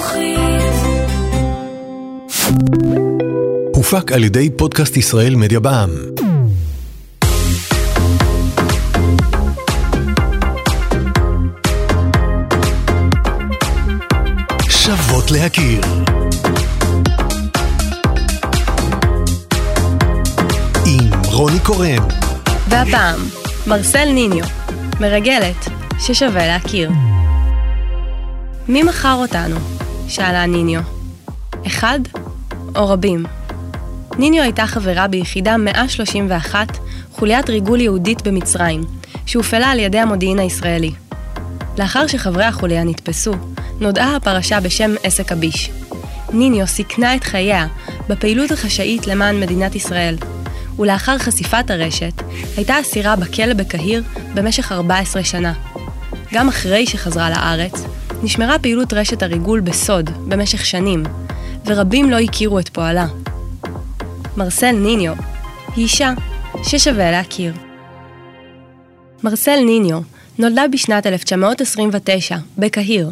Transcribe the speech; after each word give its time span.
חינוכית. 0.00 0.72
הופק 3.74 4.12
על 4.12 4.24
ידי 4.24 4.50
פודקאסט 4.56 4.96
ישראל 4.96 5.34
מדיה 5.34 5.60
בע"מ. 5.60 5.90
שוות 14.70 15.30
להכיר. 15.30 15.80
עם 20.86 21.10
רוני 21.24 21.60
קורן. 21.60 22.08
והפעם, 22.68 23.20
מרסל 23.66 24.04
ניניו, 24.04 24.44
מרגלת 25.00 25.68
ששווה 25.98 26.46
להכיר. 26.46 26.90
מי 28.68 28.82
מכר 28.82 29.14
אותנו? 29.14 29.56
שאלה 30.08 30.46
ניניו. 30.46 30.80
אחד 31.66 32.00
או 32.76 32.88
רבים? 32.88 33.24
ניניו 34.18 34.42
הייתה 34.42 34.66
חברה 34.66 35.08
ביחידה 35.08 35.56
131, 35.56 36.78
חוליית 37.12 37.50
ריגול 37.50 37.80
יהודית 37.80 38.22
במצרים, 38.22 38.84
שהופעלה 39.26 39.70
על 39.70 39.78
ידי 39.78 39.98
המודיעין 39.98 40.38
הישראלי. 40.38 40.90
לאחר 41.78 42.06
שחברי 42.06 42.44
החוליה 42.44 42.84
נתפסו, 42.84 43.32
נודעה 43.80 44.16
הפרשה 44.16 44.60
בשם 44.60 44.94
עסק 45.02 45.32
הביש. 45.32 45.70
ניניו 46.32 46.66
סיכנה 46.66 47.16
את 47.16 47.24
חייה 47.24 47.66
בפעילות 48.08 48.50
החשאית 48.50 49.06
למען 49.06 49.40
מדינת 49.40 49.74
ישראל, 49.74 50.16
ולאחר 50.78 51.18
חשיפת 51.18 51.70
הרשת, 51.70 52.22
הייתה 52.56 52.80
אסירה 52.80 53.16
בכלא 53.16 53.54
בקהיר 53.54 54.02
במשך 54.34 54.72
14 54.72 55.24
שנה. 55.24 55.52
גם 56.32 56.48
אחרי 56.48 56.86
שחזרה 56.86 57.30
לארץ, 57.30 57.84
נשמרה 58.24 58.58
פעילות 58.58 58.92
רשת 58.92 59.22
הריגול 59.22 59.60
בסוד 59.60 60.10
במשך 60.28 60.66
שנים, 60.66 61.02
ורבים 61.66 62.10
לא 62.10 62.18
הכירו 62.18 62.58
את 62.58 62.68
פועלה. 62.68 63.06
מרסל 64.36 64.70
ניניו 64.70 65.12
היא 65.76 65.84
אישה 65.84 66.12
ששווה 66.64 67.10
להכיר. 67.10 67.54
מרסל 69.24 69.56
ניניו 69.66 70.00
נולדה 70.38 70.68
בשנת 70.68 71.06
1929 71.06 72.36
בקהיר, 72.58 73.10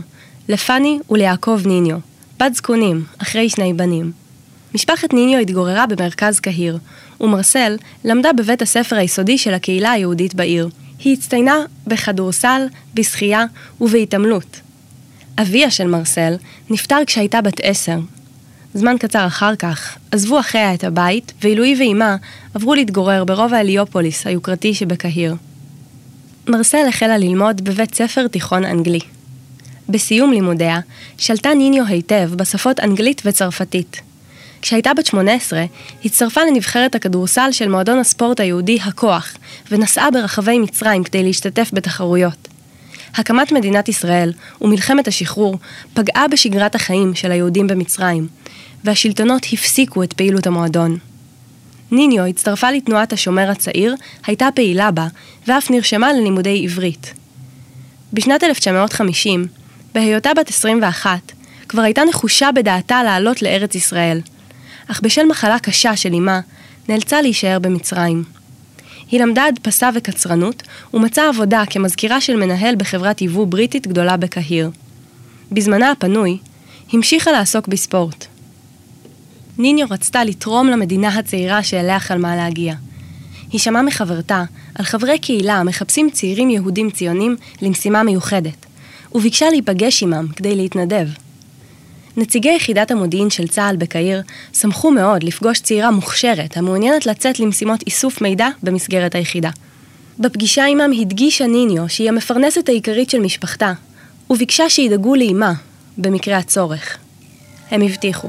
לפאני 0.49 0.99
וליעקב 1.11 1.61
ניניו, 1.67 1.97
בת 2.41 2.55
זקונים, 2.55 3.05
אחרי 3.19 3.49
שני 3.49 3.75
בנים. 3.75 4.13
משפחת 4.75 5.13
ניניו 5.13 5.39
התגוררה 5.41 5.87
במרכז 5.87 6.41
קהיר, 6.41 6.79
ומרסל 7.21 7.77
למדה 8.05 8.33
בבית 8.33 8.63
הספר 8.63 8.97
היסודי 8.97 9.39
של 9.39 9.55
הקהילה 9.55 9.91
היהודית 9.91 10.35
בעיר. 10.35 10.69
היא 11.05 11.17
הצטיינה 11.17 11.57
בכדורסל, 11.87 12.67
בשחייה 12.95 13.45
ובהתעמלות. 13.81 14.61
אביה 15.39 15.71
של 15.71 15.87
מרסל 15.87 16.35
נפטר 16.71 16.99
כשהייתה 17.07 17.41
בת 17.41 17.61
עשר. 17.63 17.99
זמן 18.75 18.97
קצר 18.99 19.27
אחר 19.27 19.57
כך 19.57 19.97
עזבו 20.11 20.41
אחיה 20.41 20.75
את 20.75 20.85
הבית, 20.85 21.33
ואילו 21.43 21.65
היא 21.65 21.77
ואימה 21.79 22.17
עברו 22.55 22.75
להתגורר 22.75 23.25
ברובע 23.25 23.57
הליופוליס 23.57 24.27
היוקרתי 24.27 24.75
שבקהיר. 24.75 25.35
מרסל 26.49 26.89
החלה 26.89 27.19
ללמוד 27.19 27.65
בבית 27.65 27.95
ספר 27.95 28.29
תיכון 28.29 28.65
אנגלי. 28.65 29.01
בסיום 29.89 30.33
לימודיה, 30.33 30.81
שלטה 31.19 31.55
ניניו 31.55 31.87
היטב 31.87 32.31
בשפות 32.37 32.81
אנגלית 32.81 33.23
וצרפתית. 33.25 34.01
כשהייתה 34.63 34.95
בת 34.95 35.07
18, 35.07 35.65
הצטרפה 36.05 36.41
לנבחרת 36.45 36.95
הכדורסל 36.95 37.49
של 37.53 37.69
מועדון 37.69 37.99
הספורט 37.99 38.41
היהודי 38.41 38.79
הכוח, 38.83 39.37
ונסעה 39.71 40.11
ברחבי 40.11 40.59
מצרים 40.59 41.05
כדי 41.05 41.23
להשתתף 41.23 41.71
בתחרויות. 41.73 42.50
הקמת 43.15 43.53
מדינת 43.53 43.89
ישראל 43.89 44.33
ומלחמת 44.61 45.09
השחרור 45.09 45.59
פגעה 45.95 46.29
בשגרת 46.29 46.75
החיים 46.75 47.15
של 47.15 47.33
היהודים 47.33 47.67
במצרים, 47.67 48.29
והשלטונות 48.85 49.47
הפסיקו 49.53 50.03
את 50.03 50.13
פעילות 50.13 50.47
המועדון. 50.47 50.99
ניניו 51.91 52.25
הצטרפה 52.25 52.71
לתנועת 52.71 53.13
השומר 53.13 53.51
הצעיר, 53.51 53.95
הייתה 54.27 54.49
פעילה 54.55 54.91
בה, 54.91 55.07
ואף 55.47 55.71
נרשמה 55.71 56.13
ללימודי 56.13 56.65
עברית. 56.65 57.15
בשנת 58.13 58.45
1950, 58.45 59.47
בהיותה 59.95 60.31
בת 60.37 60.49
21, 60.49 61.33
כבר 61.69 61.83
הייתה 61.83 62.03
נחושה 62.09 62.53
בדעתה 62.53 63.03
לעלות 63.03 63.43
לארץ 63.43 63.75
ישראל. 63.75 64.21
אך 64.87 65.01
בשל 65.01 65.27
מחלה 65.27 65.59
קשה 65.59 65.97
של 65.97 66.15
אמה, 66.15 66.41
נאלצה 66.89 67.23
להישאר 67.23 67.59
במצרים. 67.59 68.25
היא 69.11 69.21
למדה 69.21 69.45
הדפסה 69.45 69.91
וקצרנות, 69.95 70.63
ומצאה 70.95 71.29
עבודה 71.29 71.63
כמזכירה 71.71 72.21
של 72.21 72.37
מנהל 72.37 72.77
בחברת 72.77 73.23
יבוא 73.23 73.47
בריטית 73.47 73.87
גדולה 73.87 74.17
בקהיר. 74.17 74.71
בזמנה 75.53 75.91
הפנוי, 75.91 76.39
המשיכה 76.93 77.33
לעסוק 77.33 77.69
בספורט. 77.69 78.27
ניניו 79.59 79.87
רצתה 79.91 80.25
לתרום 80.25 80.69
למדינה 80.69 81.09
הצעירה 81.09 81.63
שאליה 81.63 82.01
חלמה 82.01 82.37
להגיע. 82.37 82.75
היא 83.53 83.61
שמעה 83.61 83.83
מחברתה 83.83 84.45
על 84.75 84.85
חברי 84.85 85.19
קהילה 85.19 85.55
המחפשים 85.55 86.11
צעירים 86.11 86.51
יהודים 86.51 86.91
ציונים 86.91 87.37
למשימה 87.63 88.03
מיוחדת, 88.03 88.67
וביקשה 89.15 89.51
להיפגש 89.51 90.03
עמם 90.03 90.27
כדי 90.37 90.57
להתנדב. 90.57 91.09
נציגי 92.17 92.53
יחידת 92.57 92.91
המודיעין 92.91 93.31
של 93.31 93.49
צה"ל 93.49 93.77
בקהיר 93.77 94.23
שמחו 94.53 94.91
מאוד 94.91 95.23
לפגוש 95.23 95.61
צעירה 95.61 95.91
מוכשרת 95.91 96.57
המעוניינת 96.57 97.07
לצאת 97.07 97.41
למשימות 97.41 97.83
איסוף 97.87 98.21
מידע 98.21 98.49
במסגרת 98.63 99.15
היחידה. 99.15 99.51
בפגישה 100.19 100.65
עמם 100.65 100.91
הדגישה 101.01 101.47
ניניו 101.47 101.89
שהיא 101.89 102.09
המפרנסת 102.09 102.69
העיקרית 102.69 103.11
של 103.11 103.21
משפחתה, 103.21 103.73
וביקשה 104.31 104.71
שידאגו 104.71 105.15
לאימה, 105.15 105.53
במקרה 105.99 106.37
הצורך. 106.37 106.97
הם 107.71 107.83
הבטיחו. 107.83 108.29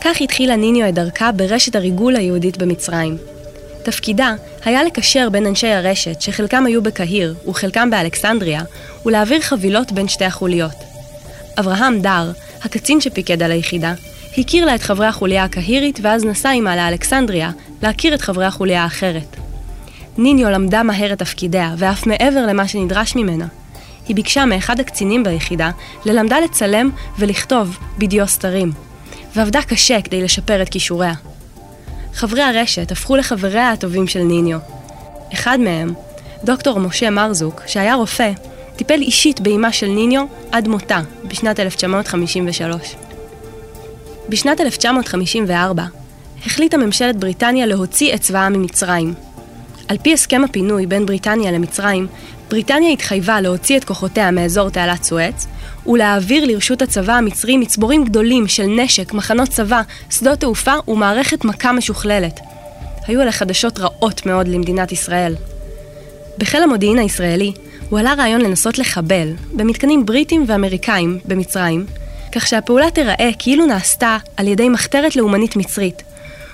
כך 0.00 0.20
התחילה 0.20 0.56
ניניו 0.56 0.88
את 0.88 0.94
דרכה 0.94 1.32
ברשת 1.32 1.76
הריגול 1.76 2.16
היהודית 2.16 2.56
במצרים. 2.56 3.16
תפקידה 3.82 4.34
היה 4.64 4.84
לקשר 4.84 5.28
בין 5.30 5.46
אנשי 5.46 5.68
הרשת, 5.68 6.20
שחלקם 6.20 6.66
היו 6.66 6.82
בקהיר 6.82 7.34
וחלקם 7.48 7.90
באלכסנדריה, 7.90 8.62
ולהעביר 9.06 9.40
חבילות 9.40 9.92
בין 9.92 10.08
שתי 10.08 10.24
החוליות. 10.24 10.95
אברהם 11.58 12.00
דר, 12.00 12.32
הקצין 12.62 13.00
שפיקד 13.00 13.42
על 13.42 13.50
היחידה, 13.50 13.94
הכיר 14.38 14.64
לה 14.64 14.74
את 14.74 14.82
חברי 14.82 15.06
החוליה 15.06 15.44
הקהירית 15.44 15.98
ואז 16.02 16.24
נסע 16.24 16.50
עמה 16.50 16.76
לאלכסנדריה 16.76 17.50
להכיר 17.82 18.14
את 18.14 18.20
חברי 18.20 18.44
החוליה 18.44 18.82
האחרת. 18.82 19.36
ניניו 20.18 20.50
למדה 20.50 20.82
מהר 20.82 21.12
את 21.12 21.18
תפקידיה, 21.18 21.74
ואף 21.78 22.06
מעבר 22.06 22.46
למה 22.46 22.68
שנדרש 22.68 23.16
ממנה. 23.16 23.46
היא 24.08 24.16
ביקשה 24.16 24.44
מאחד 24.44 24.80
הקצינים 24.80 25.24
ביחידה 25.24 25.70
ללמדה 26.04 26.40
לצלם 26.40 26.90
ולכתוב 27.18 27.78
בדיו 27.98 28.28
סתרים, 28.28 28.72
ועבדה 29.36 29.62
קשה 29.62 30.00
כדי 30.00 30.22
לשפר 30.22 30.62
את 30.62 30.68
כישוריה. 30.68 31.12
חברי 32.14 32.42
הרשת 32.42 32.92
הפכו 32.92 33.16
לחבריה 33.16 33.70
הטובים 33.70 34.06
של 34.06 34.22
ניניו. 34.22 34.58
אחד 35.32 35.60
מהם, 35.60 35.94
דוקטור 36.44 36.80
משה 36.80 37.10
מרזוק, 37.10 37.62
שהיה 37.66 37.94
רופא, 37.94 38.30
טיפל 38.76 39.00
אישית 39.00 39.40
באימה 39.40 39.72
של 39.72 39.86
ניניו 39.86 40.24
עד 40.52 40.68
מותה 40.68 41.00
בשנת 41.24 41.60
1953. 41.60 42.94
בשנת 44.28 44.60
1954 44.60 45.84
החליטה 46.46 46.76
ממשלת 46.76 47.16
בריטניה 47.16 47.66
להוציא 47.66 48.14
את 48.14 48.20
צבאה 48.20 48.48
ממצרים. 48.48 49.14
על 49.88 49.96
פי 50.02 50.12
הסכם 50.12 50.44
הפינוי 50.44 50.86
בין 50.86 51.06
בריטניה 51.06 51.52
למצרים, 51.52 52.06
בריטניה 52.50 52.90
התחייבה 52.90 53.40
להוציא 53.40 53.76
את 53.76 53.84
כוחותיה 53.84 54.30
מאזור 54.30 54.70
תעלת 54.70 55.02
סואץ 55.02 55.46
ולהעביר 55.86 56.44
לרשות 56.44 56.82
הצבא 56.82 57.12
המצרי 57.12 57.56
מצבורים 57.56 58.04
גדולים 58.04 58.48
של 58.48 58.66
נשק, 58.66 59.12
מחנות 59.12 59.48
צבא, 59.48 59.82
שדות 60.10 60.40
תעופה 60.40 60.74
ומערכת 60.88 61.44
מכה 61.44 61.72
משוכללת. 61.72 62.40
היו 63.06 63.22
אלה 63.22 63.32
חדשות 63.32 63.78
רעות 63.78 64.26
מאוד 64.26 64.48
למדינת 64.48 64.92
ישראל. 64.92 65.34
בחיל 66.38 66.62
המודיעין 66.62 66.98
הישראלי 66.98 67.52
הועלה 67.90 68.14
רעיון 68.14 68.40
לנסות 68.40 68.78
לחבל 68.78 69.32
במתקנים 69.52 70.06
בריטים 70.06 70.44
ואמריקאים 70.46 71.18
במצרים, 71.24 71.86
כך 72.32 72.46
שהפעולה 72.46 72.90
תיראה 72.90 73.30
כאילו 73.38 73.66
נעשתה 73.66 74.16
על 74.36 74.48
ידי 74.48 74.68
מחתרת 74.68 75.16
לאומנית 75.16 75.56
מצרית, 75.56 76.02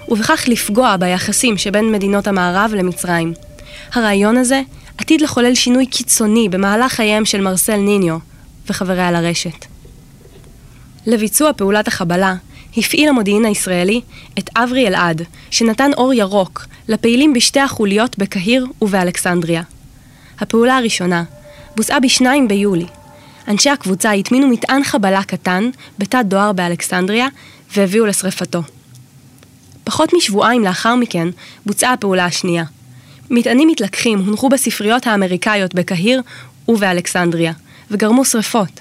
ובכך 0.08 0.44
לפגוע 0.48 0.96
ביחסים 0.96 1.58
שבין 1.58 1.92
מדינות 1.92 2.26
המערב 2.26 2.74
למצרים. 2.76 3.32
הרעיון 3.92 4.36
הזה 4.36 4.62
עתיד 4.98 5.20
לחולל 5.20 5.54
שינוי 5.54 5.86
קיצוני 5.86 6.48
במהלך 6.48 6.92
חייהם 6.92 7.24
של 7.24 7.40
מרסל 7.40 7.76
ניניו 7.76 8.16
וחבריה 8.70 9.10
לרשת. 9.10 9.66
לביצוע 11.06 11.52
פעולת 11.52 11.88
החבלה 11.88 12.34
הפעיל 12.76 13.08
המודיעין 13.08 13.44
הישראלי 13.44 14.00
את 14.38 14.50
אברי 14.56 14.86
אלעד, 14.86 15.22
שנתן 15.50 15.90
אור 15.96 16.14
ירוק 16.14 16.66
לפעילים 16.88 17.32
בשתי 17.32 17.60
החוליות 17.60 18.18
בקהיר 18.18 18.66
ובאלכסנדריה. 18.82 19.62
הפעולה 20.40 20.76
הראשונה 20.76 21.24
בוצעה 21.76 22.00
ב-2 22.00 22.24
ביולי. 22.48 22.86
אנשי 23.48 23.70
הקבוצה 23.70 24.12
הטמינו 24.12 24.48
מטען 24.48 24.84
חבלה 24.84 25.22
קטן 25.22 25.70
בתת 25.98 26.24
דואר 26.24 26.52
באלכסנדריה 26.52 27.28
והביאו 27.76 28.06
לשרפתו. 28.06 28.62
פחות 29.84 30.10
משבועיים 30.16 30.64
לאחר 30.64 30.94
מכן 30.94 31.28
בוצעה 31.66 31.92
הפעולה 31.92 32.24
השנייה. 32.24 32.64
מטענים 33.30 33.68
מתלקחים 33.68 34.18
הונחו 34.18 34.48
בספריות 34.48 35.06
האמריקאיות 35.06 35.74
בקהיר 35.74 36.22
ובאלכסנדריה, 36.68 37.52
וגרמו 37.90 38.24
שרפות. 38.24 38.80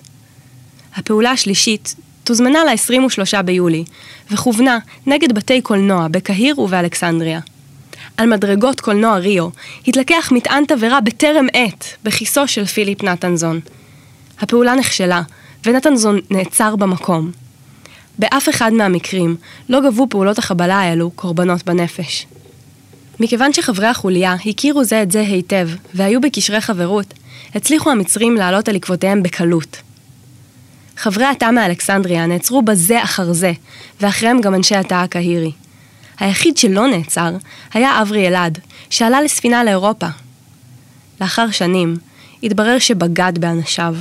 הפעולה 0.96 1.32
השלישית 1.32 1.96
תוזמנה 2.24 2.60
ל-23 2.64 3.42
ביולי, 3.42 3.84
וכוונה 4.32 4.78
נגד 5.06 5.32
בתי 5.32 5.62
קולנוע 5.62 6.08
בקהיר 6.08 6.60
ובאלכסנדריה. 6.60 7.40
על 8.18 8.30
מדרגות 8.30 8.82
קולנוע 8.82 9.18
ריו 9.18 9.50
התלקח 9.88 10.32
מטען 10.32 10.66
תבערה 10.66 11.02
בטרם 11.02 11.48
עת 11.54 11.86
בכיסו 12.04 12.48
של 12.48 12.66
פיליפ 12.66 13.04
נתנזון. 13.04 13.60
הפעולה 14.40 14.76
נכשלה, 14.76 15.22
ונתנזון 15.66 16.20
נעצר 16.30 16.76
במקום. 16.76 17.32
באף 18.20 18.50
אחד 18.50 18.74
מהמקרים 18.74 19.36
לא 19.70 19.80
גבו 19.82 20.08
פעולות 20.10 20.38
החבלה 20.38 20.80
האלו 20.80 21.12
קורבנות 21.12 21.64
בנפש. 21.66 22.28
מכיוון 23.20 23.54
שחברי 23.54 23.88
החוליה 23.88 24.36
הכירו 24.46 24.84
זה 24.84 25.02
את 25.02 25.12
זה 25.12 25.22
היטב, 25.22 25.70
והיו 25.94 26.22
בקשרי 26.22 26.62
חברות, 26.62 27.14
הצליחו 27.56 27.92
המצרים 27.92 28.36
לעלות 28.36 28.70
על 28.70 28.76
עקבותיהם 28.76 29.24
בקלות. 29.24 29.78
חברי 30.98 31.26
התא 31.26 31.52
מאלכסנדריה 31.52 32.26
נעצרו 32.26 32.62
בזה 32.62 33.04
אחר 33.04 33.34
זה, 33.34 33.52
ואחריהם 34.02 34.42
גם 34.42 34.56
אנשי 34.56 34.76
התא 34.76 34.94
הקהירי. 34.94 35.52
היחיד 36.22 36.58
שלא 36.58 36.88
נעצר 36.88 37.32
היה 37.74 38.02
אברי 38.02 38.28
אלעד, 38.28 38.60
שעלה 38.90 39.22
לספינה 39.22 39.64
לאירופה. 39.64 40.08
לאחר 41.22 41.52
שנים, 41.52 41.96
התברר 42.44 42.80
שבגד 42.80 43.34
באנשיו. 43.40 43.96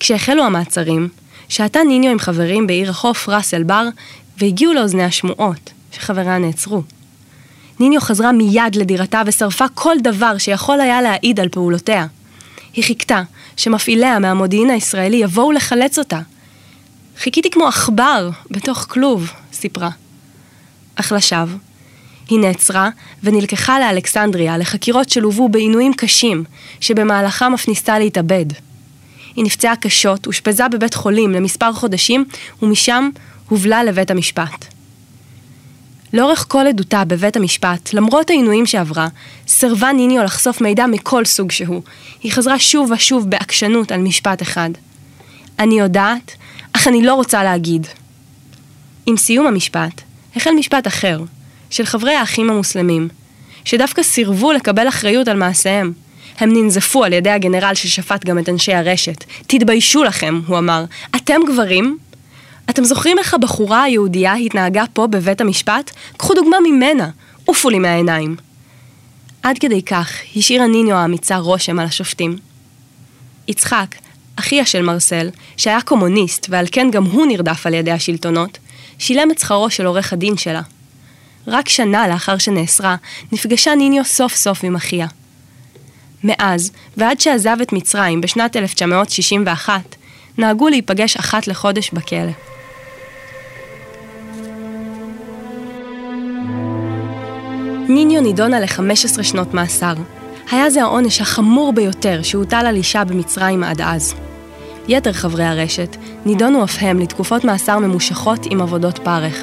כשהחלו 0.00 0.44
המעצרים, 0.44 1.08
שהתה 1.48 1.80
ניניו 1.82 2.10
עם 2.10 2.18
חברים 2.18 2.66
בעיר 2.66 2.90
החוף 2.90 3.28
ראס 3.28 3.54
אל 3.54 3.62
בר, 3.62 3.88
והגיעו 4.38 4.72
לאוזני 4.72 5.04
השמועות 5.04 5.70
שחבריה 5.92 6.38
נעצרו. 6.38 6.82
ניניו 7.80 8.00
חזרה 8.00 8.32
מיד 8.32 8.74
לדירתה 8.74 9.22
ושרפה 9.26 9.68
כל 9.74 9.96
דבר 10.02 10.38
שיכול 10.38 10.80
היה 10.80 11.02
להעיד 11.02 11.40
על 11.40 11.48
פעולותיה. 11.48 12.06
היא 12.74 12.84
חיכתה 12.84 13.22
שמפעיליה 13.56 14.18
מהמודיעין 14.18 14.70
הישראלי 14.70 15.16
יבואו 15.16 15.52
לחלץ 15.52 15.98
אותה. 15.98 16.20
חיכיתי 17.18 17.50
כמו 17.50 17.66
עכבר 17.66 18.30
בתוך 18.50 18.86
כלוב, 18.88 19.32
סיפרה. 19.52 19.90
אך 20.96 21.12
לשווא. 21.12 21.56
היא 22.28 22.38
נעצרה 22.38 22.88
ונלקחה 23.22 23.80
לאלכסנדריה 23.80 24.58
לחקירות 24.58 25.08
שלוו 25.08 25.48
בעינויים 25.48 25.94
קשים, 25.94 26.44
שבמהלכם 26.80 27.54
אף 27.54 27.68
ניסתה 27.68 27.98
להתאבד. 27.98 28.46
היא 29.36 29.44
נפצעה 29.44 29.76
קשות, 29.76 30.26
אושפזה 30.26 30.68
בבית 30.68 30.94
חולים 30.94 31.30
למספר 31.30 31.72
חודשים, 31.72 32.24
ומשם 32.62 33.10
הובלה 33.48 33.84
לבית 33.84 34.10
המשפט. 34.10 34.64
לאורך 36.12 36.46
כל 36.48 36.66
עדותה 36.66 37.04
בבית 37.04 37.36
המשפט, 37.36 37.94
למרות 37.94 38.30
העינויים 38.30 38.66
שעברה, 38.66 39.08
סירבה 39.48 39.92
ניניו 39.92 40.22
לחשוף 40.24 40.60
מידע 40.60 40.86
מכל 40.86 41.24
סוג 41.24 41.50
שהוא. 41.50 41.82
היא 42.22 42.32
חזרה 42.32 42.58
שוב 42.58 42.90
ושוב 42.90 43.30
בעקשנות 43.30 43.92
על 43.92 44.00
משפט 44.00 44.42
אחד. 44.42 44.70
אני 45.58 45.78
יודעת, 45.78 46.32
אך 46.72 46.88
אני 46.88 47.02
לא 47.02 47.14
רוצה 47.14 47.44
להגיד. 47.44 47.86
עם 49.06 49.16
סיום 49.16 49.46
המשפט, 49.46 50.00
החל 50.36 50.50
משפט 50.58 50.86
אחר, 50.86 51.20
של 51.70 51.84
חברי 51.84 52.14
האחים 52.14 52.50
המוסלמים, 52.50 53.08
שדווקא 53.64 54.02
סירבו 54.02 54.52
לקבל 54.52 54.88
אחריות 54.88 55.28
על 55.28 55.36
מעשיהם. 55.36 55.92
הם 56.38 56.52
ננזפו 56.52 57.04
על 57.04 57.12
ידי 57.12 57.30
הגנרל 57.30 57.74
ששפט 57.74 58.24
גם 58.24 58.38
את 58.38 58.48
אנשי 58.48 58.74
הרשת. 58.74 59.24
תתביישו 59.46 60.04
לכם, 60.04 60.40
הוא 60.46 60.58
אמר. 60.58 60.84
אתם 61.16 61.40
גברים? 61.48 61.98
אתם 62.70 62.84
זוכרים 62.84 63.18
איך 63.18 63.34
הבחורה 63.34 63.82
היהודייה 63.82 64.34
התנהגה 64.34 64.84
פה 64.92 65.06
בבית 65.06 65.40
המשפט? 65.40 65.90
קחו 66.16 66.34
דוגמה 66.34 66.56
ממנה, 66.68 67.10
עופו 67.44 67.70
לי 67.70 67.78
מהעיניים. 67.78 68.36
עד 69.42 69.58
כדי 69.58 69.82
כך 69.82 70.12
השאירה 70.36 70.66
ניניו 70.66 70.96
האמיצה 70.96 71.36
רושם 71.36 71.78
על 71.78 71.86
השופטים. 71.86 72.36
יצחק, 73.48 73.94
אחיה 74.36 74.66
של 74.66 74.82
מרסל, 74.82 75.30
שהיה 75.56 75.80
קומוניסט 75.80 76.46
ועל 76.50 76.66
כן 76.72 76.90
גם 76.90 77.04
הוא 77.04 77.26
נרדף 77.26 77.66
על 77.66 77.74
ידי 77.74 77.90
השלטונות, 77.90 78.58
שילם 78.98 79.30
את 79.30 79.38
שכרו 79.38 79.70
של 79.70 79.86
עורך 79.86 80.12
הדין 80.12 80.36
שלה. 80.36 80.62
רק 81.46 81.68
שנה 81.68 82.08
לאחר 82.08 82.38
שנאסרה, 82.38 82.96
נפגשה 83.32 83.74
ניניו 83.74 84.04
סוף 84.04 84.34
סוף 84.34 84.64
עם 84.64 84.76
אחיה. 84.76 85.06
מאז, 86.24 86.72
ועד 86.96 87.20
שעזב 87.20 87.56
את 87.62 87.72
מצרים 87.72 88.20
בשנת 88.20 88.56
1961, 88.56 89.80
נהגו 90.38 90.68
להיפגש 90.68 91.16
אחת 91.16 91.46
לחודש 91.46 91.90
בכלא. 91.90 92.32
ניניו 97.88 98.20
נידונה 98.20 98.60
ל-15 98.60 99.22
שנות 99.22 99.54
מאסר. 99.54 99.94
היה 100.50 100.70
זה 100.70 100.82
העונש 100.82 101.20
החמור 101.20 101.72
ביותר 101.72 102.22
שהוטל 102.22 102.66
על 102.66 102.76
אישה 102.76 103.04
במצרים 103.04 103.64
עד 103.64 103.80
אז. 103.80 104.14
יתר 104.88 105.12
חברי 105.12 105.44
הרשת 105.44 105.96
נידונו 106.26 106.64
אף 106.64 106.76
הם 106.80 106.98
לתקופות 106.98 107.44
מאסר 107.44 107.78
ממושכות 107.78 108.46
עם 108.50 108.60
עבודות 108.60 108.98
פרך. 108.98 109.42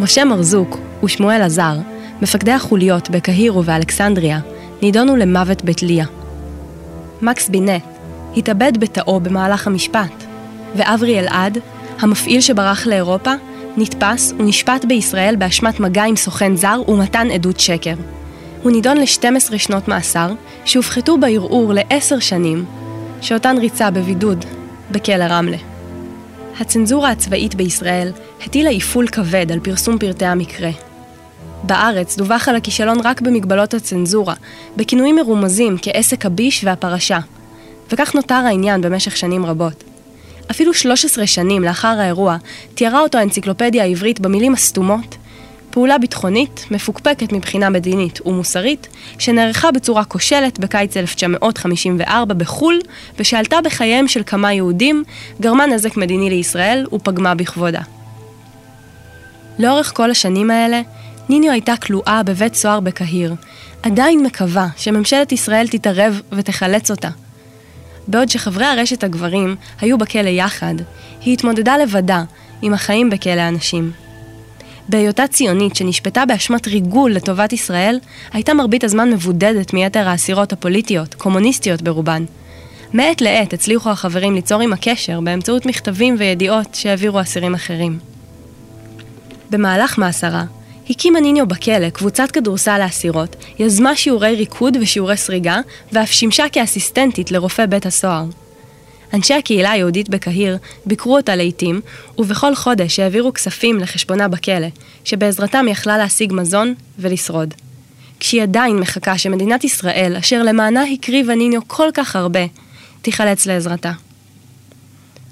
משה 0.00 0.24
מרזוק 0.24 0.78
ושמואל 1.04 1.42
עזר, 1.42 1.76
מפקדי 2.22 2.52
החוליות 2.52 3.10
בקהיר 3.10 3.56
ובאלכסנדריה, 3.56 4.40
נידונו 4.82 5.16
למוות 5.16 5.64
בתלייה. 5.64 6.06
מקס 7.22 7.48
בינת 7.48 7.82
התאבד 8.36 8.72
בתאו 8.78 9.20
במהלך 9.20 9.66
המשפט, 9.66 10.24
ואברי 10.76 11.20
אלעד, 11.20 11.58
המפעיל 12.00 12.40
שברח 12.40 12.86
לאירופה, 12.86 13.32
נתפס 13.76 14.32
ונשפט 14.38 14.84
בישראל 14.84 15.36
באשמת 15.36 15.80
מגע 15.80 16.04
עם 16.04 16.16
סוכן 16.16 16.56
זר 16.56 16.80
ומתן 16.88 17.30
עדות 17.30 17.60
שקר. 17.60 17.94
הוא 18.62 18.72
נידון 18.72 18.96
ל-12 18.96 19.58
שנות 19.58 19.88
מאסר, 19.88 20.32
שהופחתו 20.64 21.18
בערעור 21.18 21.72
לעשר 21.72 22.18
שנים, 22.18 22.64
שאותן 23.22 23.56
ריצה 23.58 23.90
בבידוד 23.90 24.44
בכלא 24.90 25.24
רמלה. 25.24 25.56
הצנזורה 26.60 27.10
הצבאית 27.10 27.54
בישראל 27.54 28.12
הטילה 28.44 28.70
איפול 28.70 29.06
כבד 29.08 29.52
על 29.52 29.60
פרסום 29.60 29.98
פרטי 29.98 30.26
המקרה. 30.26 30.70
בארץ 31.62 32.16
דווח 32.16 32.48
על 32.48 32.56
הכישלון 32.56 33.00
רק 33.04 33.20
במגבלות 33.20 33.74
הצנזורה, 33.74 34.34
בכינויים 34.76 35.16
מרומזים 35.16 35.76
כעסק 35.82 36.26
הביש 36.26 36.64
והפרשה, 36.64 37.18
וכך 37.90 38.14
נותר 38.14 38.34
העניין 38.34 38.80
במשך 38.80 39.16
שנים 39.16 39.46
רבות. 39.46 39.84
אפילו 40.50 40.74
13 40.74 41.26
שנים 41.26 41.62
לאחר 41.62 41.96
האירוע, 41.98 42.36
תיארה 42.74 43.00
אותו 43.00 43.18
האנציקלופדיה 43.18 43.82
העברית 43.82 44.20
במילים 44.20 44.54
הסתומות, 44.54 45.16
פעולה 45.72 45.98
ביטחונית, 45.98 46.66
מפוקפקת 46.70 47.32
מבחינה 47.32 47.70
מדינית 47.70 48.26
ומוסרית, 48.26 48.88
שנערכה 49.18 49.70
בצורה 49.70 50.04
כושלת 50.04 50.58
בקיץ 50.58 50.96
1954 50.96 52.34
בחו"ל, 52.34 52.80
ושעלתה 53.18 53.56
בחייהם 53.64 54.08
של 54.08 54.22
כמה 54.26 54.52
יהודים, 54.52 55.04
גרמה 55.40 55.66
נזק 55.66 55.96
מדיני 55.96 56.30
לישראל 56.30 56.86
ופגמה 56.92 57.34
בכבודה. 57.34 57.80
לאורך 59.58 59.92
כל 59.96 60.10
השנים 60.10 60.50
האלה, 60.50 60.80
ניניו 61.28 61.52
הייתה 61.52 61.76
כלואה 61.76 62.22
בבית 62.22 62.54
סוהר 62.54 62.80
בקהיר, 62.80 63.34
עדיין 63.82 64.22
מקווה 64.22 64.68
שממשלת 64.76 65.32
ישראל 65.32 65.68
תתערב 65.68 66.20
ותחלץ 66.32 66.90
אותה. 66.90 67.08
בעוד 68.08 68.28
שחברי 68.28 68.64
הרשת 68.64 69.04
הגברים 69.04 69.56
היו 69.80 69.98
בכלא 69.98 70.28
יחד, 70.28 70.74
היא 71.20 71.34
התמודדה 71.34 71.76
לבדה 71.76 72.24
עם 72.62 72.74
החיים 72.74 73.10
בכלא 73.10 73.40
הנשים. 73.40 73.92
בהיותה 74.92 75.26
ציונית 75.26 75.76
שנשפטה 75.76 76.26
באשמת 76.26 76.68
ריגול 76.68 77.12
לטובת 77.12 77.52
ישראל, 77.52 77.98
הייתה 78.32 78.54
מרבית 78.54 78.84
הזמן 78.84 79.10
מבודדת 79.10 79.72
מיתר 79.72 80.08
האסירות 80.08 80.52
הפוליטיות, 80.52 81.14
קומוניסטיות 81.14 81.82
ברובן. 81.82 82.24
מעת 82.92 83.20
לעת 83.20 83.52
הצליחו 83.52 83.90
החברים 83.90 84.34
ליצור 84.34 84.60
עמה 84.60 84.76
קשר 84.76 85.20
באמצעות 85.20 85.66
מכתבים 85.66 86.16
וידיעות 86.18 86.74
שהעבירו 86.74 87.20
אסירים 87.20 87.54
אחרים. 87.54 87.98
במהלך 89.50 89.98
מאסרה, 89.98 90.44
הקימה 90.90 91.20
ניניו 91.20 91.46
בכלא 91.46 91.90
קבוצת 91.90 92.30
כדורסל 92.30 92.78
לאסירות, 92.78 93.36
יזמה 93.58 93.96
שיעורי 93.96 94.34
ריקוד 94.34 94.76
ושיעורי 94.80 95.16
סריגה, 95.16 95.60
ואף 95.92 96.10
שימשה 96.10 96.48
כאסיסטנטית 96.48 97.30
לרופא 97.30 97.66
בית 97.66 97.86
הסוהר. 97.86 98.24
אנשי 99.12 99.34
הקהילה 99.34 99.70
היהודית 99.70 100.08
בקהיר 100.08 100.58
ביקרו 100.86 101.16
אותה 101.16 101.36
לעיתים, 101.36 101.80
ובכל 102.18 102.54
חודש 102.54 102.98
העבירו 102.98 103.32
כספים 103.32 103.78
לחשבונה 103.78 104.28
בכלא, 104.28 104.66
שבעזרתם 105.04 105.66
יכלה 105.68 105.98
להשיג 105.98 106.32
מזון 106.32 106.74
ולשרוד. 106.98 107.54
כשהיא 108.20 108.42
עדיין 108.42 108.76
מחכה 108.76 109.18
שמדינת 109.18 109.64
ישראל, 109.64 110.16
אשר 110.18 110.42
למענה 110.42 110.82
הקריבה 110.82 111.34
ניניו 111.34 111.60
כל 111.66 111.88
כך 111.94 112.16
הרבה, 112.16 112.40
תיחלץ 113.02 113.46
לעזרתה. 113.46 113.92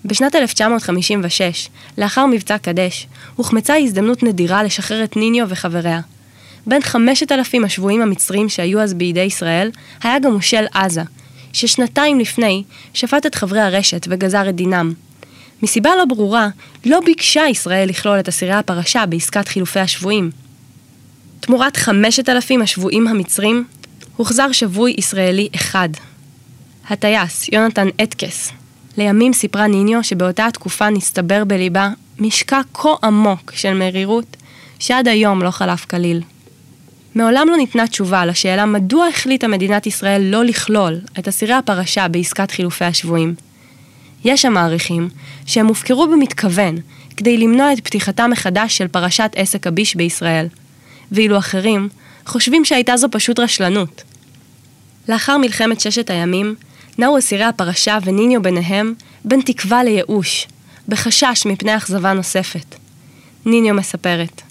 בשנת 0.05 0.35
1956, 0.35 1.69
לאחר 1.99 2.27
מבצע 2.27 2.59
קדש, 2.59 3.07
הוחמצה 3.37 3.77
הזדמנות 3.77 4.23
נדירה 4.23 4.63
לשחרר 4.63 5.05
את 5.05 5.17
ניניו 5.17 5.49
וחבריה. 5.49 6.01
בין 6.67 6.83
5,000 6.83 7.65
השבויים 7.65 8.03
המצרים 8.03 8.49
שהיו 8.49 8.81
אז 8.81 8.95
בידי 8.95 9.21
ישראל, 9.21 9.71
היה 10.03 10.19
גם 10.19 10.33
מושל 10.33 10.65
עזה, 10.73 11.03
ששנתיים 11.53 12.21
לפני 12.21 12.63
שפט 12.95 13.27
את 13.27 13.35
חברי 13.35 13.61
הרשת 13.61 14.07
וגזר 14.11 14.49
את 14.49 14.55
דינם. 14.55 14.93
מסיבה 15.63 15.91
לא 15.99 16.05
ברורה, 16.05 16.49
לא 16.87 17.01
ביקשה 17.05 17.43
ישראל 17.51 17.89
לכלול 17.89 18.21
את 18.21 18.29
אסירי 18.29 18.53
הפרשה 18.53 19.07
בעסקת 19.07 19.49
חילופי 19.49 19.81
השבויים. 19.81 20.31
תמורת 21.41 21.77
5,000 21.77 22.63
השבויים 22.63 23.07
המצרים, 23.09 23.65
הוחזר 24.17 24.53
שבוי 24.53 24.95
ישראלי 24.99 25.49
אחד. 25.55 25.89
הטייס, 26.89 27.49
יונתן 27.53 27.89
אטקס, 28.03 28.53
לימים 28.97 29.33
סיפרה 29.33 29.67
ניניו 29.67 30.05
שבאותה 30.05 30.47
התקופה 30.47 30.91
נסתבר 30.91 31.45
בליבה 31.45 31.91
משקע 32.19 32.61
כה 32.75 32.89
עמוק 33.05 33.53
של 33.55 33.75
מרירות, 33.75 34.37
שעד 34.79 35.09
היום 35.09 35.43
לא 35.43 35.51
חלף 35.51 35.85
כליל. 35.85 36.23
מעולם 37.15 37.49
לא 37.51 37.57
ניתנה 37.57 37.87
תשובה 37.87 38.27
לשאלה 38.27 38.67
מדוע 38.67 39.07
החליטה 39.07 39.49
מדינת 39.49 39.87
ישראל 39.87 40.23
לא 40.23 40.45
לכלול 40.45 41.01
את 41.19 41.29
אסירי 41.29 41.53
הפרשה 41.53 42.09
בעסקת 42.09 42.51
חילופי 42.51 42.85
השבויים. 42.85 43.35
יש 44.25 44.45
המעריכים 44.45 45.09
שהם 45.47 45.67
הופקרו 45.67 46.09
במתכוון 46.09 46.77
כדי 47.17 47.39
למנוע 47.39 47.73
את 47.73 47.81
פתיחתה 47.81 48.27
מחדש 48.27 48.77
של 48.77 48.89
פרשת 48.89 49.31
עסק 49.37 49.67
הביש 49.67 49.95
בישראל, 49.95 50.47
ואילו 51.13 51.39
אחרים 51.39 51.89
חושבים 52.27 52.65
שהייתה 52.65 52.97
זו 52.97 53.09
פשוט 53.11 53.39
רשלנות. 53.39 54.03
לאחר 55.09 55.39
מלחמת 55.39 55.81
ששת 55.81 56.11
הימים, 56.11 56.55
נעו 56.99 57.19
אסירי 57.19 57.45
הפרשה 57.45 57.99
וניניו 58.05 58.43
ביניהם 58.43 58.95
בין 59.25 59.41
תקווה 59.41 59.85
לייאוש, 59.85 60.47
בחשש 60.89 61.47
מפני 61.47 61.77
אכזבה 61.77 62.13
נוספת. 62.13 62.75
ניניו 63.47 63.75
מספרת 63.75 64.43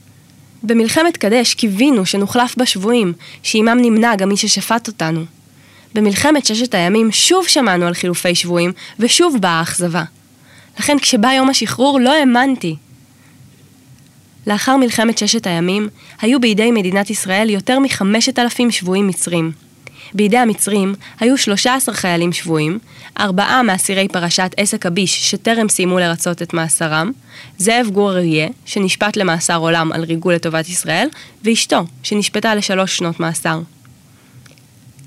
במלחמת 0.64 1.18
קדש 1.18 1.54
קיווינו 1.54 2.06
שנחלף 2.06 2.56
בשבויים, 2.58 3.14
שעימם 3.44 3.78
נמנע 3.82 4.16
גם 4.16 4.30
מי 4.30 4.38
ששפט 4.38 4.88
אותנו. 4.88 5.26
במלחמת 5.96 6.46
ששת 6.46 6.76
הימים 6.76 7.12
שוב 7.12 7.48
שמענו 7.48 7.88
על 7.88 7.94
חילופי 7.94 8.36
שבויים, 8.36 8.72
ושוב 9.00 9.38
באה 9.42 9.52
האכזבה. 9.52 10.04
לכן 10.80 11.00
כשבא 11.00 11.32
יום 11.32 11.50
השחרור 11.50 12.00
לא 12.00 12.14
האמנתי. 12.14 12.76
לאחר 14.48 14.78
מלחמת 14.78 15.18
ששת 15.18 15.48
הימים, 15.48 15.90
היו 16.22 16.40
בידי 16.40 16.72
מדינת 16.72 17.10
ישראל 17.10 17.50
יותר 17.50 17.80
מחמשת 17.80 18.40
אלפים 18.40 18.72
שבויים 18.72 19.08
מצרים. 19.08 19.52
בידי 20.14 20.38
המצרים 20.38 20.96
היו 21.20 21.38
13 21.38 21.96
חיילים 21.96 22.34
שבויים, 22.34 22.80
ארבעה 23.20 23.64
מאסירי 23.64 24.08
פרשת 24.08 24.52
עסק 24.58 24.86
הביש 24.86 25.32
שטרם 25.32 25.70
סיימו 25.70 26.00
לרצות 26.00 26.42
את 26.42 26.54
מאסרם, 26.54 27.12
זאב 27.58 27.90
גור 27.94 28.12
אריה, 28.12 28.48
שנשפט 28.66 29.18
למאסר 29.18 29.58
עולם 29.58 29.92
על 29.92 30.04
ריגול 30.04 30.34
לטובת 30.34 30.70
ישראל, 30.70 31.08
ואשתו, 31.44 31.86
שנשפטה 32.04 32.56
לשלוש 32.56 32.98
שנות 32.98 33.20
מאסר. 33.20 33.60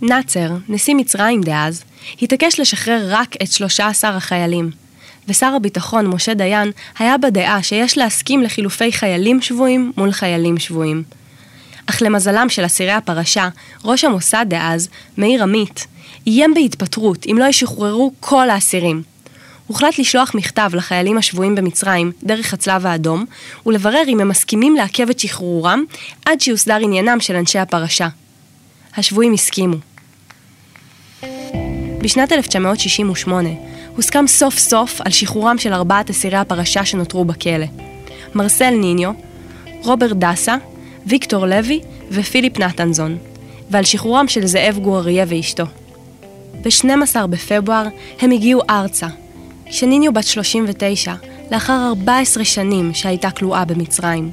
נאצר, 0.03 0.49
נשיא 0.69 0.95
מצרים 0.95 1.41
דאז, 1.41 1.85
התעקש 2.23 2.61
לשחרר 2.61 3.05
רק 3.09 3.37
את 3.43 3.53
13 3.53 4.17
החיילים, 4.17 4.71
ושר 5.29 5.53
הביטחון 5.57 6.07
משה 6.07 6.35
דיין 6.35 6.71
היה 6.99 7.19
בדעה 7.19 7.63
שיש 7.63 7.99
להסכים 7.99 8.43
לחילופי 8.43 8.93
חיילים 8.93 9.43
שבויים 9.43 9.93
מול 9.97 10.13
חיילים 10.13 10.59
שבויים. 10.59 11.03
אך 11.87 12.03
למזלם 12.03 12.49
של 12.49 12.67
אסירי 12.67 12.93
הפרשה, 12.93 13.49
ראש 13.85 14.05
המוסד 14.05 14.47
דאז, 14.49 14.89
מאיר 15.19 15.43
עמית, 15.43 15.87
איים 16.27 16.55
בהתפטרות 16.55 17.27
אם 17.27 17.37
לא 17.39 17.45
ישוחררו 17.45 18.13
כל 18.21 18.51
האסירים. 18.51 19.03
הוחלט 19.67 19.99
לשלוח 19.99 20.35
מכתב 20.35 20.71
לחיילים 20.75 21.19
השבויים 21.19 21.55
במצרים 21.55 22.13
דרך 22.23 22.55
הצלב 22.55 22.87
האדום, 22.87 23.25
ולברר 23.67 24.03
אם 24.09 24.21
הם 24.21 24.29
מסכימים 24.29 24.77
לעכב 24.77 25.11
את 25.11 25.19
שחרורם 25.19 25.85
עד 26.25 26.41
שיוסדר 26.41 26.77
עניינם 26.77 27.21
של 27.21 27.37
אנשי 27.37 27.59
הפרשה. 27.59 28.09
השבויים 28.97 29.33
הסכימו. 29.33 29.77
בשנת 31.99 32.33
1968 32.33 33.49
הוסכם 33.97 34.27
סוף 34.27 34.59
סוף 34.59 35.01
על 35.01 35.13
שחרורם 35.13 35.59
של 35.59 35.73
ארבעת 35.73 36.11
אסירי 36.11 36.37
הפרשה 36.37 36.85
שנותרו 36.85 37.25
בכלא. 37.25 37.67
מרסל 38.35 38.71
ניניו, 38.71 39.13
רוברט 39.83 40.17
דסה, 40.17 40.57
ויקטור 41.07 41.47
לוי 41.47 41.81
ופיליפ 42.11 42.59
נתנזון, 42.59 43.19
ועל 43.71 43.85
שחרורם 43.85 44.29
של 44.29 44.47
זאב 44.47 44.79
גור 44.79 44.99
אריה 44.99 45.25
ואשתו. 45.29 45.65
ב-12 46.63 47.27
בפברואר 47.27 47.87
הם 48.21 48.31
הגיעו 48.31 48.63
ארצה, 48.71 49.07
כשניניו 49.67 50.13
בת 50.13 50.25
39, 50.25 51.15
לאחר 51.51 51.87
14 51.89 52.45
שנים 52.45 52.95
שהייתה 52.95 53.31
כלואה 53.31 53.65
במצרים. 53.65 54.31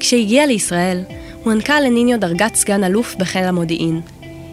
כשהגיעה 0.00 0.46
לישראל, 0.46 1.02
הוענקה 1.44 1.80
לניניו 1.80 2.20
דרגת 2.20 2.54
סגן 2.54 2.84
אלוף 2.84 3.14
בחיל 3.18 3.44
המודיעין. 3.44 4.00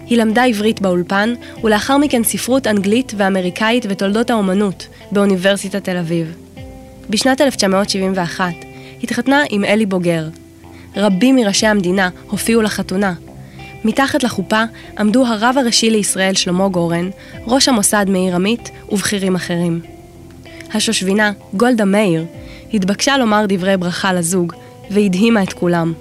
היא 0.05 0.17
למדה 0.17 0.43
עברית 0.43 0.81
באולפן, 0.81 1.33
ולאחר 1.63 1.97
מכן 1.97 2.23
ספרות 2.23 2.67
אנגלית 2.67 3.13
ואמריקאית 3.17 3.85
ותולדות 3.89 4.29
האומנות 4.29 4.87
באוניברסיטת 5.11 5.83
תל 5.83 5.97
אביב. 5.97 6.35
בשנת 7.09 7.41
1971 7.41 8.53
התחתנה 9.03 9.43
עם 9.49 9.65
אלי 9.65 9.85
בוגר, 9.85 10.27
רבים 10.97 11.35
מראשי 11.35 11.67
המדינה 11.67 12.09
הופיעו 12.29 12.61
לחתונה. 12.61 13.13
מתחת 13.83 14.23
לחופה 14.23 14.63
עמדו 14.99 15.25
הרב 15.25 15.55
הראשי 15.59 15.89
לישראל 15.89 16.33
שלמה 16.33 16.67
גורן, 16.67 17.09
ראש 17.47 17.67
המוסד 17.67 18.05
מאיר 18.09 18.35
עמית 18.35 18.71
ובכירים 18.91 19.35
אחרים. 19.35 19.81
השושבינה, 20.73 21.31
גולדה 21.53 21.85
מאיר, 21.85 22.25
התבקשה 22.73 23.17
לומר 23.17 23.45
דברי 23.47 23.77
ברכה 23.77 24.13
לזוג, 24.13 24.53
והדהימה 24.91 25.43
את 25.43 25.53
כולם. 25.53 25.93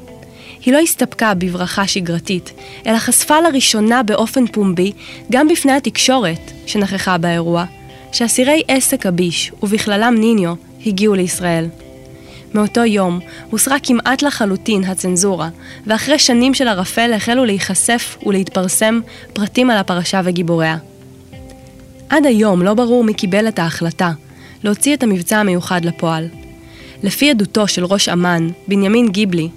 היא 0.64 0.74
לא 0.74 0.78
הסתפקה 0.78 1.34
בברכה 1.34 1.86
שגרתית, 1.86 2.52
אלא 2.86 2.98
חשפה 2.98 3.40
לראשונה 3.40 4.02
באופן 4.02 4.46
פומבי, 4.46 4.92
גם 5.32 5.48
בפני 5.48 5.72
התקשורת 5.72 6.50
שנכחה 6.66 7.18
באירוע, 7.18 7.64
שאסירי 8.12 8.62
עסק 8.68 9.06
הביש, 9.06 9.52
ובכללם 9.62 10.14
ניניו, 10.18 10.54
הגיעו 10.86 11.14
לישראל. 11.14 11.68
מאותו 12.54 12.84
יום 12.84 13.20
הוסרה 13.50 13.76
כמעט 13.82 14.22
לחלוטין 14.22 14.84
הצנזורה, 14.84 15.48
ואחרי 15.86 16.18
שנים 16.18 16.54
של 16.54 16.68
ערפל 16.68 17.12
החלו 17.12 17.44
להיחשף 17.44 18.16
ולהתפרסם 18.26 19.00
פרטים 19.32 19.70
על 19.70 19.78
הפרשה 19.78 20.20
וגיבוריה. 20.24 20.76
עד 22.08 22.26
היום 22.26 22.62
לא 22.62 22.74
ברור 22.74 23.04
מי 23.04 23.14
קיבל 23.14 23.48
את 23.48 23.58
ההחלטה 23.58 24.12
להוציא 24.64 24.94
את 24.94 25.02
המבצע 25.02 25.38
המיוחד 25.38 25.84
לפועל. 25.84 26.28
לפי 27.02 27.30
עדותו 27.30 27.68
של 27.68 27.84
ראש 27.84 28.08
אמ"ן, 28.08 28.48
בנימין 28.68 29.08
גיבלי, 29.08 29.48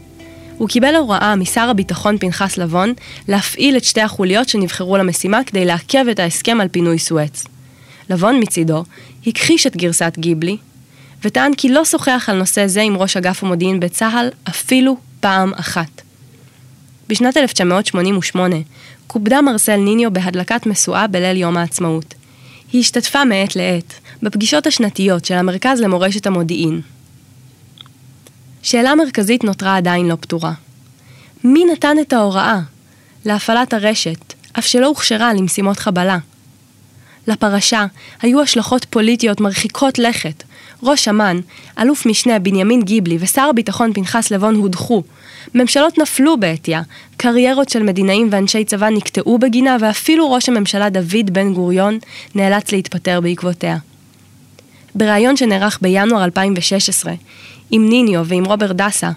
הוא 0.57 0.69
קיבל 0.69 0.95
הוראה 0.95 1.35
משר 1.35 1.69
הביטחון 1.69 2.17
פנחס 2.17 2.57
לבון 2.57 2.93
להפעיל 3.27 3.77
את 3.77 3.83
שתי 3.83 4.01
החוליות 4.01 4.49
שנבחרו 4.49 4.97
למשימה 4.97 5.43
כדי 5.43 5.65
לעכב 5.65 6.05
את 6.11 6.19
ההסכם 6.19 6.61
על 6.61 6.67
פינוי 6.67 6.99
סואץ. 6.99 7.43
לבון 8.09 8.39
מצידו 8.39 8.83
הכחיש 9.27 9.67
את 9.67 9.77
גרסת 9.77 10.13
גיבלי 10.17 10.57
וטען 11.23 11.53
כי 11.53 11.69
לא 11.69 11.85
שוחח 11.85 12.25
על 12.27 12.37
נושא 12.37 12.67
זה 12.67 12.81
עם 12.81 12.97
ראש 12.97 13.17
אגף 13.17 13.43
המודיעין 13.43 13.79
בצה"ל 13.79 14.29
אפילו 14.49 14.97
פעם 15.19 15.53
אחת. 15.53 16.01
בשנת 17.09 17.37
1988 17.37 18.55
כובדה 19.07 19.41
מרסל 19.41 19.75
ניניו 19.75 20.13
בהדלקת 20.13 20.65
משואה 20.65 21.07
בליל 21.07 21.37
יום 21.37 21.57
העצמאות. 21.57 22.13
היא 22.73 22.81
השתתפה 22.81 23.25
מעת 23.25 23.55
לעת 23.55 23.93
בפגישות 24.23 24.67
השנתיות 24.67 25.25
של 25.25 25.33
המרכז 25.33 25.81
למורשת 25.81 26.27
המודיעין. 26.27 26.81
שאלה 28.63 28.95
מרכזית 28.95 29.43
נותרה 29.43 29.77
עדיין 29.77 30.07
לא 30.07 30.15
פתורה. 30.15 30.53
מי 31.43 31.65
נתן 31.73 31.95
את 32.01 32.13
ההוראה 32.13 32.59
להפעלת 33.25 33.73
הרשת, 33.73 34.33
אף 34.59 34.65
שלא 34.65 34.87
הוכשרה 34.87 35.33
למשימות 35.33 35.77
חבלה? 35.79 36.17
לפרשה 37.27 37.85
היו 38.21 38.41
השלכות 38.41 38.85
פוליטיות 38.89 39.41
מרחיקות 39.41 39.99
לכת, 39.99 40.43
ראש 40.83 41.07
אמ"ן, 41.07 41.39
אלוף 41.79 42.05
משנה 42.05 42.39
בנימין 42.39 42.81
גיבלי 42.81 43.17
ושר 43.19 43.47
הביטחון 43.49 43.93
פנחס 43.93 44.31
לבון 44.31 44.55
הודחו. 44.55 45.03
ממשלות 45.55 45.97
נפלו 45.97 46.37
בעטיה, 46.37 46.81
קריירות 47.17 47.69
של 47.69 47.83
מדינאים 47.83 48.27
ואנשי 48.31 48.63
צבא 48.65 48.89
נקטעו 48.89 49.37
בגינה 49.37 49.77
ואפילו 49.79 50.31
ראש 50.31 50.49
הממשלה 50.49 50.89
דוד 50.89 51.29
בן 51.31 51.53
גוריון 51.53 51.99
נאלץ 52.35 52.71
להתפטר 52.71 53.21
בעקבותיה. 53.21 53.77
בריאיון 54.95 55.37
שנערך 55.37 55.79
בינואר 55.81 56.23
2016 56.23 57.13
עם 57.71 57.89
ניניו 57.89 58.25
ועם 58.25 58.45
רוברט 58.45 58.75
דסה, 58.75 59.11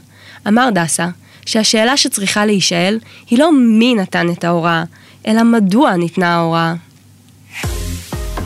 אמר 0.48 0.68
דסה 0.74 1.08
שהשאלה 1.46 1.96
שצריכה 1.96 2.46
להישאל 2.46 2.98
היא 3.30 3.38
לא 3.38 3.52
מי 3.52 3.94
נתן 3.94 4.30
את 4.30 4.44
ההוראה, 4.44 4.84
אלא 5.26 5.42
מדוע 5.42 5.96
ניתנה 5.96 6.34
ההוראה. 6.34 6.74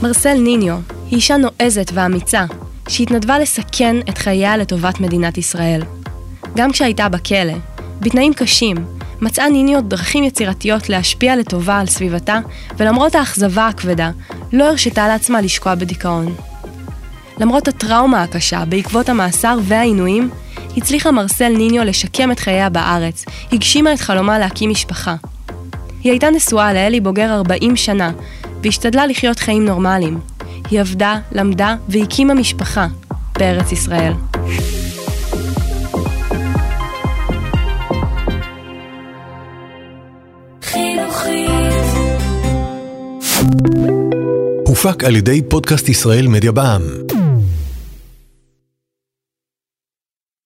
מרסל 0.04 0.34
ניניו 0.34 0.76
היא 1.10 1.16
אישה 1.16 1.36
נועזת 1.36 1.90
ואמיצה, 1.94 2.44
שהתנדבה 2.88 3.38
לסכן 3.38 3.96
את 4.08 4.18
חייה 4.18 4.56
לטובת 4.56 5.00
מדינת 5.00 5.38
ישראל. 5.38 5.82
גם 6.56 6.72
כשהייתה 6.72 7.08
בכלא, 7.08 7.52
בתנאים 8.00 8.34
קשים, 8.34 8.76
מצאה 9.20 9.48
ניניו 9.48 9.80
דרכים 9.82 10.24
יצירתיות 10.24 10.88
להשפיע 10.88 11.36
לטובה 11.36 11.78
על 11.78 11.86
סביבתה, 11.86 12.38
ולמרות 12.76 13.14
האכזבה 13.14 13.66
הכבדה, 13.66 14.10
לא 14.52 14.64
הרשתה 14.68 15.08
לעצמה 15.08 15.40
לשקוע 15.40 15.74
בדיכאון. 15.74 16.34
למרות 17.38 17.68
הטראומה 17.68 18.22
הקשה 18.22 18.64
בעקבות 18.68 19.08
המאסר 19.08 19.58
והעינויים, 19.62 20.30
הצליחה 20.76 21.10
מרסל 21.10 21.48
ניניו 21.48 21.84
לשקם 21.84 22.32
את 22.32 22.40
חייה 22.40 22.68
בארץ, 22.68 23.24
הגשימה 23.52 23.92
את 23.92 24.00
חלומה 24.00 24.38
להקים 24.38 24.70
משפחה. 24.70 25.14
היא 26.02 26.12
הייתה 26.12 26.30
נשואה 26.30 26.72
לאלי 26.72 27.00
בוגר 27.00 27.34
40 27.34 27.76
שנה, 27.76 28.12
והשתדלה 28.64 29.06
לחיות 29.06 29.38
חיים 29.38 29.64
נורמליים. 29.64 30.20
היא 30.70 30.80
עבדה, 30.80 31.18
למדה 31.32 31.76
והקימה 31.88 32.34
משפחה 32.34 32.86
בארץ 33.38 33.72
ישראל. 33.72 34.12
הופק 44.66 45.04
על 45.04 45.16
ידי 45.16 45.42
פודקאסט 45.48 45.88
ישראל 45.88 46.26
מדיה 46.26 46.52
בע"מ. 46.52 47.03